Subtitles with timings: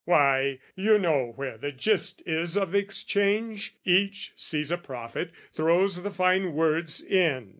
[0.03, 6.01] Why, you know where the gist is of the exchange: Each sees a profit, throws
[6.01, 7.49] the fine words in.